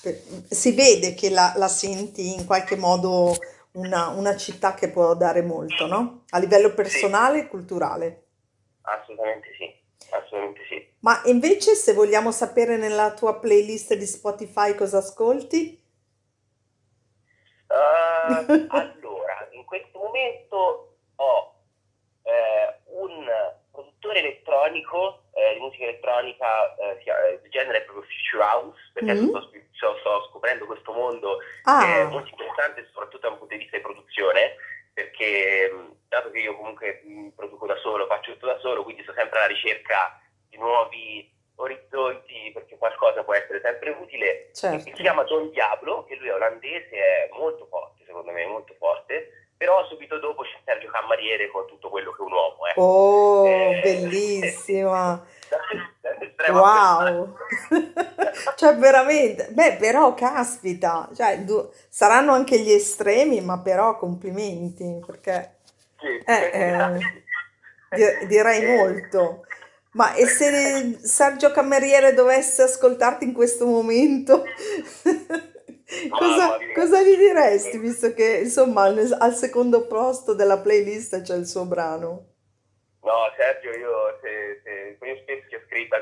per- 0.00 0.22
si 0.50 0.72
vede 0.72 1.14
che 1.14 1.30
la, 1.30 1.52
la 1.56 1.68
senti 1.68 2.34
in 2.34 2.44
qualche 2.46 2.76
modo 2.76 3.40
una, 3.72 4.08
una 4.08 4.36
città 4.36 4.74
che 4.74 4.90
può 4.90 5.14
dare 5.14 5.42
molto, 5.42 5.86
no? 5.86 6.24
A 6.30 6.38
livello 6.38 6.74
Sì, 6.92 7.00
personale 7.00 7.40
e 7.40 7.48
culturale. 7.48 8.22
assolutamente 8.82 9.48
sì, 9.58 9.63
assolutamente 10.16 10.64
sì. 10.68 10.92
Ma 11.02 11.22
invece, 11.26 11.76
se 11.76 11.92
vogliamo 11.92 12.32
sapere 12.32 12.76
nella 12.76 13.14
tua 13.14 13.38
playlist 13.38 13.94
di 13.94 14.06
Spotify 14.06 14.74
cosa 14.74 14.98
ascolti? 14.98 15.80
Uh, 17.68 18.46
allora, 18.66 19.48
in 19.52 19.64
questo 19.64 19.98
momento 19.98 20.96
ho 21.16 21.54
eh, 22.22 22.80
un 22.86 23.26
produttore 23.70 24.20
elettronico 24.20 25.24
eh, 25.32 25.54
di 25.54 25.60
musica 25.60 25.84
elettronica, 25.84 26.74
eh, 26.76 27.40
il 27.42 27.50
genere 27.50 27.78
è 27.78 27.82
proprio 27.84 28.06
Future 28.06 28.44
House, 28.44 28.78
perché 28.92 29.10
adesso 29.12 29.26
Mm? 29.26 29.28
sto, 29.28 29.50
sto- 29.72 29.98
sto 29.98 30.28
scoprendo 30.30 30.66
questo 30.66 30.92
mondo 30.92 31.38
che 31.76 32.02
è 32.02 32.04
Ah, 32.04 32.10
molto 32.10 32.30
interessante, 32.30 32.84
soprattutto 32.86 33.26
da 33.26 33.32
un 33.32 33.38
punto 33.38 33.54
di 33.54 33.60
vista 33.62 33.76
di 33.76 33.82
produzione, 33.82 34.56
perché 34.94 35.70
dato 36.08 36.30
che 36.30 36.38
io 36.38 36.56
comunque 36.56 37.02
produco 37.34 37.66
da 37.66 37.76
solo, 37.76 38.06
faccio 38.06 38.32
tutto 38.32 38.46
da 38.46 38.58
solo, 38.60 38.84
quindi 38.84 39.02
sto 39.02 39.12
sempre 39.12 39.38
alla 39.38 39.48
ricerca 39.48 40.20
di 40.48 40.56
nuovi 40.56 41.30
orizzonti, 41.56 42.50
perché 42.54 42.78
qualcosa 42.78 43.24
può 43.24 43.34
essere 43.34 43.60
sempre 43.60 43.90
utile. 43.90 44.46
E 44.46 44.50
si 44.52 44.60
certo. 44.60 44.90
chiama 44.92 45.24
Don 45.24 45.50
Diablo, 45.50 46.04
che 46.04 46.16
lui 46.16 46.28
è 46.28 46.34
olandese, 46.34 46.90
è 46.90 47.28
molto 47.32 47.66
forte, 47.66 48.04
secondo 48.06 48.30
me, 48.30 48.46
molto 48.46 48.74
forte, 48.78 49.48
però 49.56 49.84
subito 49.86 50.18
dopo 50.18 50.42
c'è 50.42 50.58
Sergio 50.64 50.88
Cammariere 50.90 51.48
con 51.48 51.66
tutto 51.66 51.88
quello 51.88 52.12
che 52.12 52.22
è 52.22 52.24
un 52.24 52.32
uomo, 52.32 52.66
ecco. 52.66 52.80
Oh, 52.80 53.46
Eh, 53.46 53.80
bellissima! 53.82 55.26
dall'estremo 55.48 55.93
a 56.46 56.52
Wow! 56.52 57.36
Cioè, 58.56 58.76
veramente, 58.76 59.48
beh, 59.50 59.76
però 59.76 60.14
caspita, 60.14 61.08
cioè, 61.14 61.40
du- 61.44 61.70
saranno 61.88 62.32
anche 62.32 62.58
gli 62.60 62.70
estremi, 62.70 63.40
ma 63.40 63.58
però 63.60 63.96
complimenti, 63.96 65.00
perché 65.06 65.56
Sì, 65.98 66.06
eh, 66.26 66.50
eh, 66.52 66.98
di- 68.20 68.26
direi 68.26 68.64
molto. 68.66 69.44
Ma 69.92 70.14
e 70.14 70.26
se 70.26 70.98
Sergio 71.02 71.52
Cameriere 71.52 72.14
dovesse 72.14 72.62
ascoltarti 72.62 73.24
in 73.24 73.32
questo 73.32 73.64
momento, 73.66 74.42
cosa, 76.18 76.58
cosa 76.74 77.00
gli 77.02 77.16
diresti, 77.16 77.78
visto 77.78 78.12
che 78.12 78.40
insomma 78.42 78.84
al 78.84 79.34
secondo 79.34 79.86
posto 79.86 80.34
della 80.34 80.58
playlist 80.58 81.22
c'è 81.22 81.36
il 81.36 81.46
suo 81.46 81.64
brano? 81.64 82.32
No, 83.02 83.30
Sergio, 83.36 83.70
io, 83.70 84.18
se, 84.22 84.60
se, 84.64 84.96
io 85.06 85.16
spesso 85.22 85.56
ho 85.56 85.60
scritto 85.66 85.94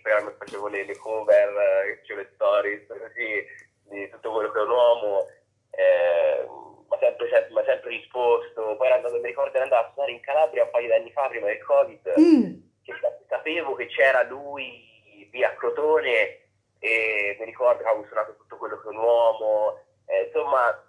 Instagram, 0.00 0.34
facevo 0.38 0.68
le, 0.68 0.84
le 0.84 0.96
cover, 0.96 1.48
eh, 1.48 1.98
facevo 2.00 2.20
le 2.20 2.30
stories, 2.34 2.86
così, 2.88 3.46
di 3.90 4.08
tutto 4.10 4.32
quello 4.32 4.50
che 4.50 4.58
è 4.58 4.62
un 4.62 4.70
uomo, 4.70 5.26
eh, 5.70 6.46
mi 6.48 6.96
ha 6.96 6.98
sempre, 6.98 7.28
sempre, 7.28 7.64
sempre, 7.64 7.90
risposto. 7.90 8.76
Poi 8.76 8.86
era 8.86 8.96
andato, 8.96 9.20
mi 9.20 9.28
ricordo, 9.28 9.54
era 9.54 9.64
andato 9.64 9.86
a 9.86 9.90
suonare 9.92 10.12
in 10.12 10.20
Calabria 10.20 10.64
un 10.64 10.70
paio 10.70 10.86
di 10.86 10.92
anni 10.92 11.12
fa, 11.12 11.28
prima 11.28 11.46
del 11.46 11.62
Covid, 11.62 12.14
mm. 12.18 12.52
che 12.82 12.92
sapevo 13.28 13.74
che 13.74 13.86
c'era 13.86 14.22
lui 14.24 14.88
via 15.30 15.54
Crotone 15.54 16.38
e 16.78 17.36
mi 17.38 17.44
ricordo 17.44 17.82
che 17.82 17.88
avevo 17.88 18.06
suonato 18.06 18.34
tutto 18.36 18.56
quello 18.56 18.80
che 18.80 18.88
è 18.88 18.90
un 18.90 18.96
uomo, 18.96 19.78
eh, 20.06 20.24
insomma, 20.24 20.82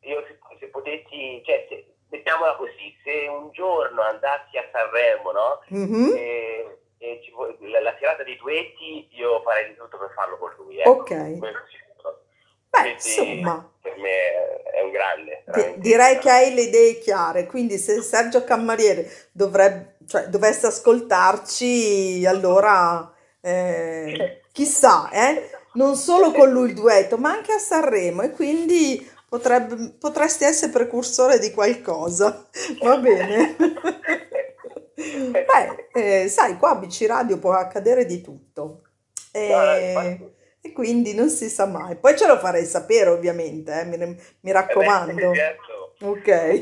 io 0.00 0.24
se, 0.26 0.38
se 0.58 0.66
potessi, 0.68 1.42
cioè, 1.44 1.66
se, 1.68 1.94
mettiamola 2.08 2.56
così, 2.56 2.96
se 3.02 3.26
un 3.28 3.50
giorno 3.52 4.00
andassi 4.02 4.56
a 4.56 4.68
Sanremo, 4.72 5.32
no? 5.32 5.60
Mm-hmm. 5.72 6.16
E, 6.16 6.53
la, 7.70 7.80
la, 7.80 7.96
serata 7.98 8.22
dei 8.22 8.36
duetti, 8.36 9.08
io 9.12 9.40
farei 9.42 9.68
di 9.68 9.76
tutto 9.76 9.98
per 9.98 10.12
farlo 10.14 10.38
con 10.38 10.52
lui. 10.58 10.78
Eh. 10.78 10.88
Ok. 10.88 11.14
Beh, 11.14 11.38
quindi, 12.70 12.90
insomma. 12.92 13.70
Per 13.80 13.96
me 13.98 14.70
è 14.72 14.80
un 14.82 14.90
grande. 14.90 15.44
D- 15.46 15.76
direi 15.76 16.18
che 16.18 16.30
hai 16.30 16.54
le 16.54 16.62
idee 16.62 16.98
chiare, 16.98 17.46
quindi 17.46 17.78
se 17.78 18.00
Sergio 18.02 18.44
Cammariere 18.44 19.08
dovrebbe, 19.32 19.96
cioè, 20.06 20.26
dovesse 20.28 20.66
ascoltarci, 20.66 22.24
allora 22.26 23.12
eh, 23.40 24.40
chissà, 24.52 25.10
eh? 25.10 25.50
non 25.74 25.94
solo 25.96 26.32
con 26.32 26.50
lui 26.50 26.68
il 26.70 26.74
duetto, 26.74 27.16
ma 27.16 27.30
anche 27.30 27.52
a 27.52 27.58
Sanremo 27.58 28.22
e 28.22 28.30
quindi 28.30 29.12
Potrebbe, 29.34 29.96
potresti 29.98 30.44
essere 30.44 30.70
precursore 30.70 31.40
di 31.40 31.50
qualcosa, 31.50 32.46
va 32.80 32.96
bene? 32.98 33.56
Beh, 35.30 35.88
eh, 35.92 36.28
sai, 36.28 36.56
qua 36.56 36.70
a 36.70 36.76
BC 36.76 37.06
Radio 37.06 37.38
può 37.38 37.52
accadere 37.52 38.06
di 38.06 38.20
tutto. 38.20 38.82
E, 39.32 40.20
e, 40.60 40.72
quindi 40.72 41.14
non 41.14 41.28
si 41.28 41.48
sa 41.48 41.66
mai. 41.66 41.96
Poi 41.96 42.16
ce 42.16 42.26
lo 42.26 42.38
farei 42.38 42.64
sapere, 42.64 43.10
ovviamente, 43.10 43.80
eh, 43.80 43.84
mi, 43.84 44.16
mi, 44.40 44.52
raccomando. 44.52 45.34
Certo. 45.34 45.94
Ok. 46.02 46.60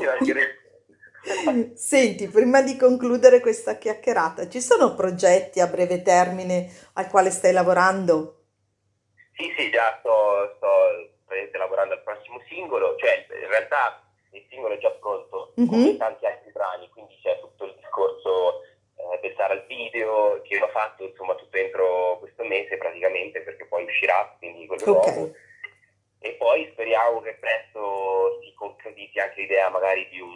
Senti, 1.75 2.27
prima 2.27 2.61
di 2.61 2.75
concludere 2.75 3.39
questa 3.39 3.77
chiacchierata, 3.77 4.49
ci 4.49 4.59
sono 4.59 4.93
progetti 4.93 5.61
a 5.61 5.67
breve 5.67 6.01
termine 6.01 6.69
al 6.93 7.07
quale 7.07 7.29
stai 7.29 7.53
lavorando? 7.53 8.41
Sì, 9.35 9.53
sì, 9.57 9.69
già 9.71 9.97
sto, 9.99 10.53
sto 10.57 11.13
lavorando 11.57 11.93
al 11.93 12.03
prossimo 12.03 12.41
singolo, 12.47 12.95
cioè 12.97 13.25
in 13.29 13.47
realtà 13.47 14.03
il 14.31 14.45
singolo 14.49 14.73
è 14.73 14.77
già 14.79 14.91
pronto 14.91 15.53
mm-hmm. 15.59 15.69
come 15.69 15.97
tanti 15.97 16.25
altri 16.25 16.51
brani, 16.51 16.89
quindi 16.89 17.17
c'è 17.21 17.39
tutto 17.39 17.65
il 17.65 17.75
discorso 17.93 18.63
eh, 18.95 19.19
pensare 19.21 19.53
al 19.53 19.65
video 19.67 20.41
che 20.43 20.59
ho 20.59 20.67
fatto 20.69 21.03
insomma 21.03 21.35
tutto 21.35 21.55
entro 21.57 22.17
questo 22.19 22.43
mese 22.43 22.77
praticamente 22.77 23.41
perché 23.41 23.65
poi 23.65 23.83
uscirà, 23.83 24.35
quindi 24.39 24.65
quello 24.65 24.97
okay. 24.97 25.13
nuovo. 25.13 25.33
E 26.19 26.31
poi 26.33 26.69
speriamo 26.71 27.21
che 27.21 27.37
presto 27.39 28.39
si 28.41 28.53
concretizzi 28.53 29.19
anche 29.19 29.41
l'idea 29.41 29.69
magari 29.69 30.07
di 30.09 30.19
un, 30.21 30.31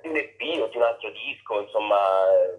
di 0.00 0.08
un 0.08 0.16
EP 0.16 0.62
o 0.62 0.68
di 0.68 0.76
un 0.76 0.82
altro 0.82 1.10
disco, 1.10 1.60
insomma, 1.60 1.98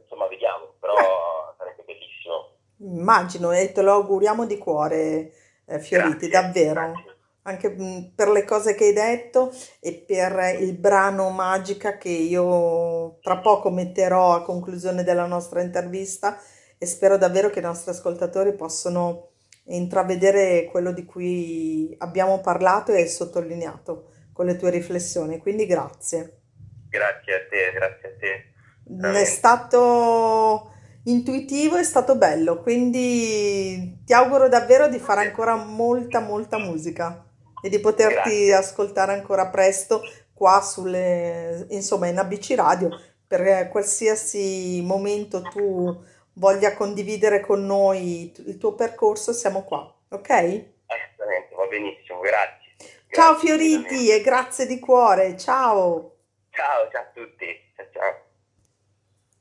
insomma 0.02 0.28
vediamo, 0.28 0.76
però 0.80 0.94
Beh. 0.94 1.56
sarebbe 1.58 1.84
bellissimo. 1.84 2.56
Immagino 2.80 3.52
e 3.52 3.72
te 3.72 3.82
lo 3.82 3.94
auguriamo 3.94 4.46
di 4.46 4.58
cuore, 4.60 5.32
eh, 5.66 5.80
Fioriti, 5.80 6.28
grazie, 6.28 6.30
davvero. 6.30 6.92
Grazie 6.92 7.07
anche 7.48 7.74
per 8.14 8.28
le 8.30 8.44
cose 8.44 8.76
che 8.76 8.86
hai 8.86 8.94
detto 8.94 9.54
e 9.80 9.94
per 10.06 10.58
il 10.60 10.74
brano 10.74 11.30
Magica 11.30 11.98
che 11.98 12.10
io 12.10 13.20
tra 13.22 13.38
poco 13.38 13.70
metterò 13.70 14.36
a 14.36 14.44
conclusione 14.44 15.04
della 15.04 15.26
nostra 15.26 15.62
intervista 15.62 16.38
e 16.78 16.86
spero 16.86 17.18
davvero 17.18 17.50
che 17.50 17.60
i 17.60 17.64
nostri 17.64 17.92
ascoltatori 17.92 18.54
possano 18.54 19.30
intravedere 19.68 20.66
quello 20.66 20.92
di 20.92 21.06
cui 21.06 21.96
abbiamo 22.00 22.42
parlato 22.42 22.92
e 22.92 23.08
sottolineato 23.08 24.12
con 24.34 24.46
le 24.46 24.58
tue 24.58 24.70
riflessioni. 24.70 25.40
Quindi 25.40 25.66
grazie. 25.66 26.42
Grazie 26.90 27.34
a 27.34 27.40
te, 27.50 27.72
grazie 27.74 28.10
a 28.10 28.18
te. 28.20 28.54
Veramente. 28.84 29.22
È 29.22 29.26
stato 29.26 30.72
intuitivo, 31.06 31.78
è 31.78 31.84
stato 31.84 32.18
bello, 32.18 32.62
quindi 32.62 34.02
ti 34.06 34.14
auguro 34.14 34.50
davvero 34.50 34.90
di 34.90 35.00
fare 35.00 35.22
ancora 35.22 35.56
molta, 35.56 36.20
molta 36.20 36.58
musica 36.58 37.27
e 37.62 37.70
di 37.70 37.80
poterti 37.80 38.46
Grazie. 38.46 38.54
ascoltare 38.54 39.14
ancora 39.14 39.48
presto 39.48 40.02
qua 40.34 40.62
sulle, 40.62 41.66
insomma, 41.70 42.08
in 42.08 42.18
ABC 42.18 42.54
Radio 42.56 42.90
per 43.28 43.68
qualsiasi 43.70 44.82
momento 44.86 45.42
tu 45.42 46.04
voglia 46.34 46.74
condividere 46.76 47.42
con 47.42 47.66
noi 47.66 48.32
il 48.46 48.58
tuo 48.58 48.74
percorso, 48.74 49.34
siamo 49.34 49.64
qua, 49.64 49.80
ok? 50.10 50.30
Assolutamente, 50.30 51.56
va 51.56 51.66
benissimo, 51.68 52.20
grazie. 52.22 52.76
Ciao 53.10 53.34
grazie, 53.34 53.48
Fioriti 53.48 54.12
e 54.12 54.22
grazie 54.22 54.66
di 54.66 54.80
cuore, 54.80 55.36
ciao. 55.38 56.16
Ciao, 56.52 56.90
ciao 56.92 57.02
a 57.02 57.12
tutti, 57.14 57.46
ciao 57.76 57.86
ciao. 57.92 58.22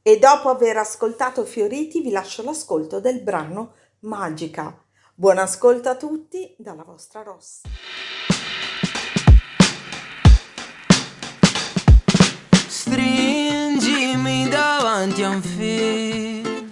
E 0.03 0.19
dopo 0.19 0.49
aver 0.49 0.79
ascoltato 0.79 1.45
Fioriti 1.45 2.01
vi 2.01 2.11
lascio 2.11 2.43
l'ascolto 2.43 3.01
del 3.01 3.21
brano 3.21 3.75
Magica 4.01 4.86
Buon 5.19 5.39
ascolto 5.39 5.89
a 5.89 5.97
tutti 5.97 6.55
dalla 6.59 6.85
vostra 6.85 7.23
Ross. 7.23 7.63
Stringimi 12.69 14.47
davanti 14.51 15.23
a 15.23 15.31
un 15.31 15.41
film, 15.41 16.69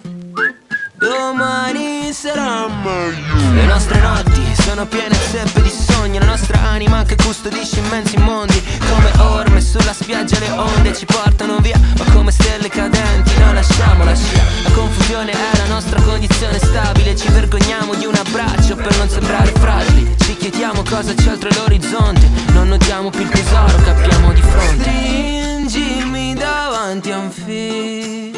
domani 0.98 2.12
sarà 2.12 2.68
meglio. 2.68 3.54
Le 3.54 3.64
nostre 3.64 3.98
notti 4.02 4.54
sono 4.61 4.87
piene 4.88 5.14
sempre 5.14 5.62
di 5.62 5.70
sogni, 5.70 6.18
la 6.18 6.26
nostra 6.26 6.61
anima 6.61 7.02
che 7.04 7.16
custodisce 7.16 7.80
immensi 7.80 8.18
mondi, 8.18 8.62
come 8.90 9.11
orme 9.54 9.60
sulla 9.60 9.92
spiaggia 9.92 10.38
le 10.40 10.50
onde 10.50 10.92
ci 10.94 11.04
portano 11.04 11.58
via, 11.58 11.78
ma 11.98 12.04
come 12.12 12.32
stelle 12.32 12.68
cadenti 12.68 13.38
non 13.38 13.54
lasciamo 13.54 14.04
la 14.04 14.14
scia. 14.14 14.42
La 14.64 14.70
confusione 14.70 15.30
è 15.30 15.56
la 15.56 15.66
nostra 15.66 16.00
condizione 16.00 16.58
stabile, 16.58 17.14
ci 17.14 17.28
vergogniamo 17.28 17.94
di 17.94 18.04
un 18.04 18.14
abbraccio 18.14 18.74
per 18.74 18.96
non 18.96 19.08
sembrare 19.08 19.52
fragili. 19.52 20.14
Ci 20.18 20.36
chiediamo 20.36 20.82
cosa 20.88 21.14
c'è 21.14 21.30
oltre 21.30 21.50
l'orizzonte, 21.54 22.28
non 22.52 22.68
notiamo 22.68 23.10
più 23.10 23.20
il 23.20 23.28
tesoro 23.28 23.76
che 23.82 23.90
abbiamo 23.90 24.32
di 24.32 24.42
fronte. 24.42 24.82
Stringimi 24.82 26.34
davanti 26.34 27.10
a 27.12 27.18
un 27.18 27.30
film, 27.30 28.32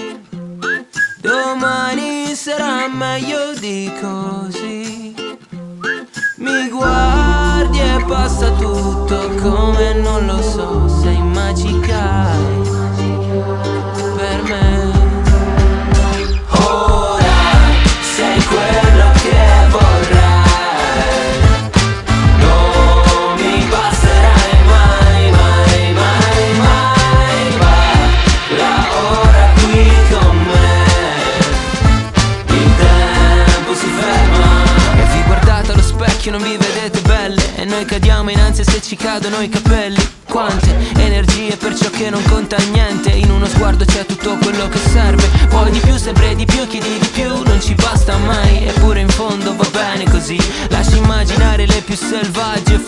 domani 1.20 2.34
sarà 2.34 2.88
meglio 2.88 3.54
di 3.58 3.90
così. 4.00 5.14
Mi 6.36 6.68
guardi 6.68 7.35
e 7.78 8.04
passa 8.06 8.50
tutto 8.52 9.30
come 9.40 9.94
non 9.94 10.26
lo 10.26 10.40
so, 10.40 10.88
sei 10.88 11.20
magica 11.22 12.55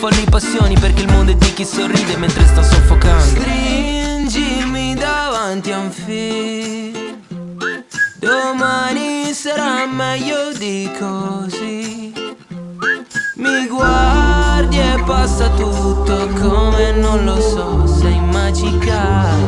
e 0.09 0.15
folli 0.15 0.25
passioni 0.29 0.79
Perché 0.79 1.03
il 1.03 1.13
mondo 1.13 1.33
è 1.33 1.35
di 1.35 1.53
chi 1.53 1.65
sorride 1.65 2.17
mentre 2.17 2.45
sta 2.47 2.63
soffocando. 2.63 3.25
Stringimi 3.25 4.95
davanti 4.95 5.73
a 5.73 5.79
un 5.79 5.91
film 5.91 6.97
Domani 8.19 9.33
sarà 9.33 9.87
meglio 9.87 10.53
di 10.53 10.91
così. 10.99 12.13
Mi 13.37 13.67
guardi 13.69 14.79
e 14.79 15.03
passa 15.07 15.49
tutto 15.51 16.27
come 16.41 16.93
non 16.93 17.25
lo 17.25 17.41
so, 17.41 17.87
sei 17.87 18.19
magica 18.21 19.39